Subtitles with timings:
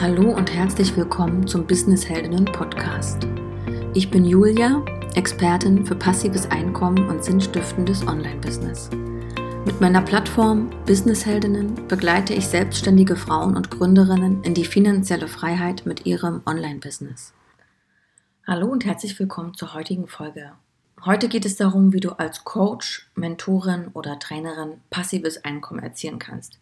[0.00, 3.26] Hallo und herzlich willkommen zum Business Heldinnen Podcast.
[3.94, 4.84] Ich bin Julia,
[5.16, 8.90] Expertin für passives Einkommen und sinnstiftendes Online-Business.
[9.64, 15.84] Mit meiner Plattform Business Heldinnen begleite ich selbstständige Frauen und Gründerinnen in die finanzielle Freiheit
[15.84, 17.34] mit ihrem Online-Business.
[18.46, 20.52] Hallo und herzlich willkommen zur heutigen Folge.
[21.04, 26.58] Heute geht es darum, wie du als Coach, Mentorin oder Trainerin passives Einkommen erzielen kannst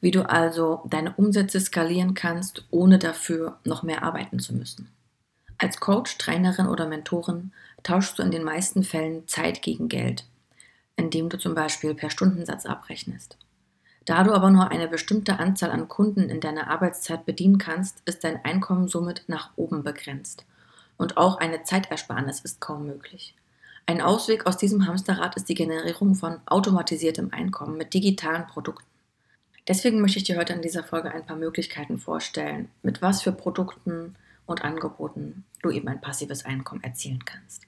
[0.00, 4.88] wie du also deine Umsätze skalieren kannst, ohne dafür noch mehr arbeiten zu müssen.
[5.58, 10.26] Als Coach, Trainerin oder Mentorin tauschst du in den meisten Fällen Zeit gegen Geld,
[10.96, 13.38] indem du zum Beispiel per Stundensatz abrechnest.
[14.04, 18.22] Da du aber nur eine bestimmte Anzahl an Kunden in deiner Arbeitszeit bedienen kannst, ist
[18.22, 20.44] dein Einkommen somit nach oben begrenzt.
[20.98, 23.34] Und auch eine Zeitersparnis ist kaum möglich.
[23.88, 28.84] Ein Ausweg aus diesem Hamsterrad ist die Generierung von automatisiertem Einkommen mit digitalen Produkten.
[29.68, 33.30] Deswegen möchte ich dir heute in dieser Folge ein paar Möglichkeiten vorstellen, mit was für
[33.30, 37.62] Produkten und Angeboten du eben ein passives Einkommen erzielen kannst.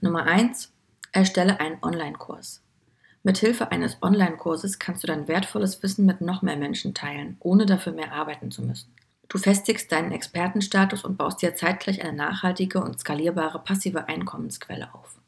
[0.00, 0.70] Nummer eins:
[1.10, 2.62] Erstelle einen Online-Kurs.
[3.24, 7.66] Mit Hilfe eines Online-Kurses kannst du dein wertvolles Wissen mit noch mehr Menschen teilen, ohne
[7.66, 8.94] dafür mehr arbeiten zu müssen.
[9.28, 15.18] Du festigst deinen Expertenstatus und baust dir zeitgleich eine nachhaltige und skalierbare passive Einkommensquelle auf.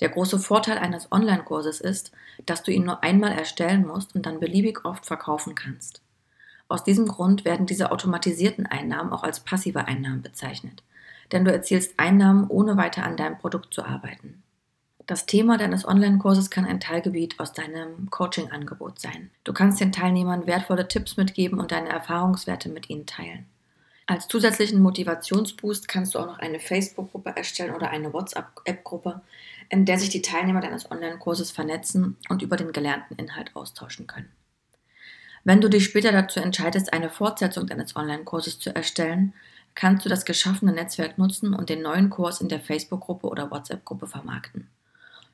[0.00, 2.12] Der große Vorteil eines Online-Kurses ist,
[2.46, 6.00] dass du ihn nur einmal erstellen musst und dann beliebig oft verkaufen kannst.
[6.68, 10.82] Aus diesem Grund werden diese automatisierten Einnahmen auch als passive Einnahmen bezeichnet,
[11.30, 14.42] denn du erzielst Einnahmen, ohne weiter an deinem Produkt zu arbeiten.
[15.06, 19.30] Das Thema deines Online-Kurses kann ein Teilgebiet aus deinem Coaching-Angebot sein.
[19.44, 23.46] Du kannst den Teilnehmern wertvolle Tipps mitgeben und deine Erfahrungswerte mit ihnen teilen.
[24.06, 29.22] Als zusätzlichen Motivationsboost kannst du auch noch eine Facebook-Gruppe erstellen oder eine WhatsApp-Gruppe,
[29.70, 34.28] in der sich die Teilnehmer deines Online-Kurses vernetzen und über den gelernten Inhalt austauschen können.
[35.42, 39.32] Wenn du dich später dazu entscheidest, eine Fortsetzung deines Online-Kurses zu erstellen,
[39.74, 44.06] kannst du das geschaffene Netzwerk nutzen und den neuen Kurs in der Facebook-Gruppe oder WhatsApp-Gruppe
[44.06, 44.68] vermarkten.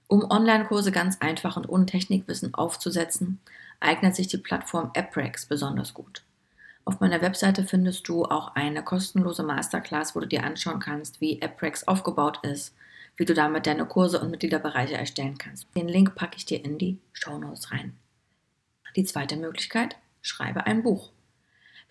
[0.06, 3.41] Um Online-Kurse ganz einfach und ohne Technikwissen aufzusetzen,
[3.80, 6.22] eignet sich die Plattform AppRex besonders gut.
[6.84, 11.41] Auf meiner Webseite findest du auch eine kostenlose Masterclass, wo du dir anschauen kannst, wie
[11.41, 12.74] AppRex aufgebaut ist,
[13.16, 15.66] wie du damit deine Kurse und Mitgliederbereiche erstellen kannst.
[15.76, 17.96] Den Link packe ich dir in die Show Notes rein.
[18.96, 21.10] Die zweite Möglichkeit, schreibe ein Buch.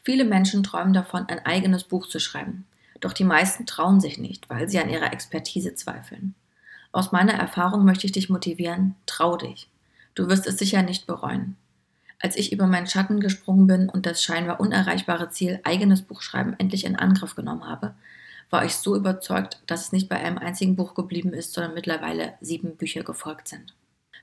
[0.02, 2.66] Viele Menschen träumen davon, ein eigenes Buch zu schreiben.
[3.00, 6.36] Doch die meisten trauen sich nicht, weil sie an ihrer Expertise zweifeln.
[6.92, 9.70] Aus meiner Erfahrung möchte ich dich motivieren, trau dich.
[10.16, 11.56] Du wirst es sicher nicht bereuen.
[12.22, 16.86] Als ich über meinen Schatten gesprungen bin und das scheinbar unerreichbare Ziel, eigenes Buchschreiben endlich
[16.86, 17.96] in Angriff genommen habe,
[18.50, 22.34] war ich so überzeugt, dass es nicht bei einem einzigen Buch geblieben ist, sondern mittlerweile
[22.42, 23.74] sieben Bücher gefolgt sind.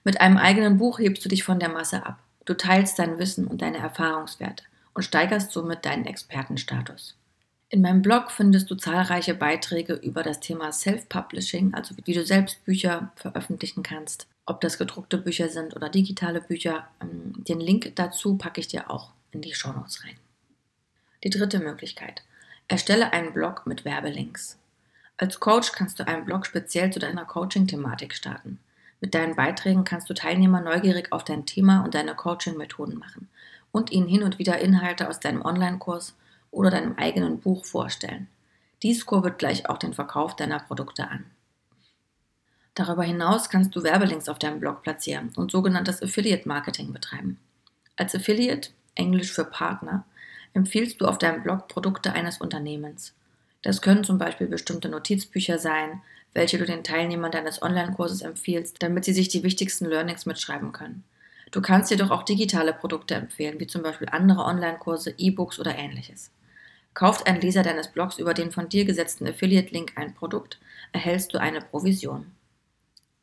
[0.05, 2.19] Mit einem eigenen Buch hebst du dich von der Masse ab.
[2.45, 4.65] Du teilst dein Wissen und deine Erfahrungswerte
[4.95, 7.17] und steigerst somit deinen Expertenstatus.
[7.69, 12.65] In meinem Blog findest du zahlreiche Beiträge über das Thema Self-Publishing, also wie du selbst
[12.65, 16.87] Bücher veröffentlichen kannst, ob das gedruckte Bücher sind oder digitale Bücher.
[17.03, 20.17] Ähm, den Link dazu packe ich dir auch in die Shownotes rein.
[21.25, 22.23] Die dritte Möglichkeit.
[22.69, 24.59] Erstelle einen Blog mit Werbelinks.
[25.17, 28.61] Als Coach kannst du einen Blog speziell zu deiner Coaching-Thematik starten.
[29.01, 33.29] Mit deinen Beiträgen kannst du Teilnehmer neugierig auf dein Thema und deine Coaching-Methoden machen
[33.73, 36.15] und ihnen hin und wieder Inhalte aus deinem Online-Kurs
[36.57, 38.29] oder deinem eigenen Buch vorstellen.
[38.83, 41.27] Dies kurbelt gleich auch den Verkauf deiner Produkte an.
[42.75, 47.39] Darüber hinaus kannst du Werbelinks auf deinem Blog platzieren und sogenanntes Affiliate-Marketing betreiben.
[47.97, 50.05] Als Affiliate, englisch für Partner,
[50.53, 53.15] empfiehlst du auf deinem Blog Produkte eines Unternehmens.
[53.63, 56.03] Das können zum Beispiel bestimmte Notizbücher sein,
[56.35, 61.03] welche du den Teilnehmern deines Online-Kurses empfiehlst, damit sie sich die wichtigsten Learnings mitschreiben können.
[61.51, 66.31] Du kannst jedoch auch digitale Produkte empfehlen, wie zum Beispiel andere Online-Kurse, E-Books oder ähnliches.
[66.97, 70.59] Kauft ein Leser deines Blogs über den von dir gesetzten Affiliate-Link ein Produkt,
[70.93, 72.33] erhältst du eine Provision.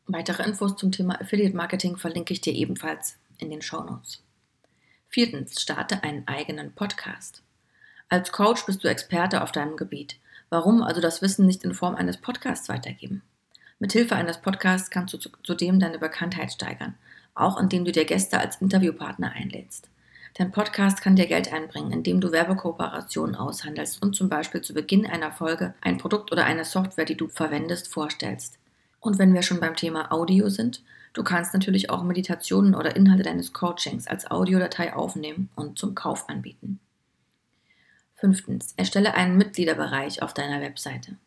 [0.06, 4.22] Weitere Infos zum Thema Affiliate-Marketing verlinke ich dir ebenfalls in den Show Notes.
[5.09, 7.41] Viertens, starte einen eigenen Podcast.
[8.09, 10.17] Als Coach bist du Experte auf deinem Gebiet.
[10.52, 13.23] Warum also das Wissen nicht in Form eines Podcasts weitergeben?
[13.79, 16.93] Mithilfe eines Podcasts kannst du zudem deine Bekanntheit steigern,
[17.34, 19.90] auch indem du dir Gäste als Interviewpartner einlädst.
[20.35, 25.06] Dein Podcast kann dir Geld einbringen, indem du Werbekooperationen aushandelst und zum Beispiel zu Beginn
[25.06, 28.58] einer Folge ein Produkt oder eine Software, die du verwendest, vorstellst.
[29.00, 30.82] Und wenn wir schon beim Thema Audio sind,
[31.14, 36.28] Du kannst natürlich auch Meditationen oder Inhalte deines Coachings als Audiodatei aufnehmen und zum Kauf
[36.28, 36.80] anbieten.
[38.16, 41.18] Fünftens, erstelle einen Mitgliederbereich auf deiner Webseite.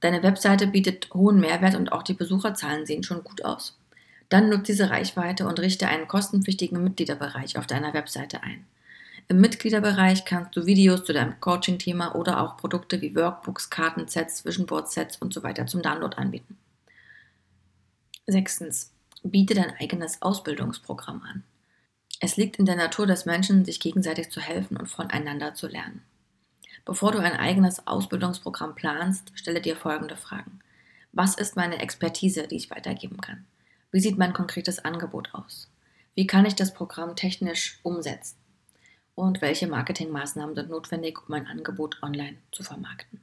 [0.00, 3.78] Deine Webseite bietet hohen Mehrwert und auch die Besucherzahlen sehen schon gut aus.
[4.30, 8.64] Dann nutze diese Reichweite und richte einen kostenpflichtigen Mitgliederbereich auf deiner Webseite ein.
[9.28, 15.18] Im Mitgliederbereich kannst du Videos zu deinem Coaching-Thema oder auch Produkte wie Workbooks, Kartensets, Visionboard-Sets
[15.18, 16.56] und so weiter zum Download anbieten.
[18.26, 18.92] Sechstens,
[19.22, 21.42] biete dein eigenes Ausbildungsprogramm an.
[22.20, 26.02] Es liegt in der Natur des Menschen, sich gegenseitig zu helfen und voneinander zu lernen.
[26.84, 30.60] Bevor du ein eigenes Ausbildungsprogramm planst, stelle dir folgende Fragen.
[31.12, 33.46] Was ist meine Expertise, die ich weitergeben kann?
[33.92, 35.68] Wie sieht mein konkretes Angebot aus?
[36.14, 38.36] Wie kann ich das Programm technisch umsetzen?
[39.14, 43.20] Und welche Marketingmaßnahmen sind notwendig, um mein Angebot online zu vermarkten?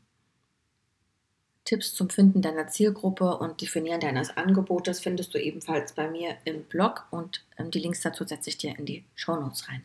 [1.67, 6.63] Tipps zum Finden deiner Zielgruppe und Definieren deines Angebotes findest du ebenfalls bei mir im
[6.63, 9.83] Blog und ähm, die Links dazu setze ich dir in die Shownotes rein.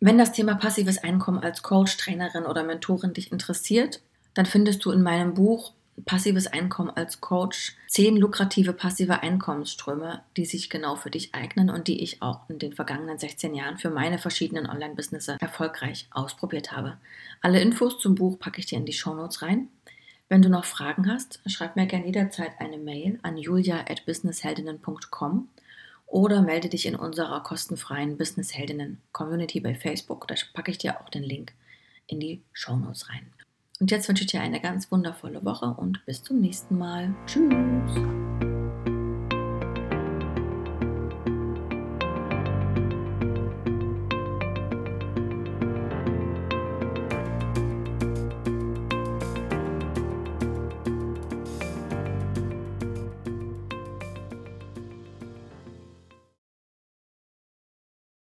[0.00, 4.00] Wenn das Thema passives Einkommen als Coach, Trainerin oder Mentorin dich interessiert,
[4.32, 5.74] dann findest du in meinem Buch
[6.04, 11.88] Passives Einkommen als Coach zehn lukrative passive Einkommensströme, die sich genau für dich eignen und
[11.88, 16.98] die ich auch in den vergangenen 16 Jahren für meine verschiedenen Online-Businesses erfolgreich ausprobiert habe.
[17.40, 19.68] Alle Infos zum Buch packe ich dir in die Shownotes rein.
[20.28, 25.48] Wenn du noch Fragen hast, schreib mir gerne jederzeit eine Mail an julia.businessheldinnen.com
[26.06, 30.28] oder melde dich in unserer kostenfreien Business Heldinnen Community bei Facebook.
[30.28, 31.52] Da packe ich dir auch den Link
[32.06, 33.26] in die Show Notes rein.
[33.80, 37.14] Und jetzt wünsche ich dir eine ganz wundervolle Woche und bis zum nächsten Mal.
[37.26, 38.49] Tschüss.